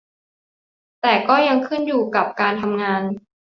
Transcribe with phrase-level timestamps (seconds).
[1.01, 3.01] แต่ก็ยังขึ้นอยู่กับการทำงาน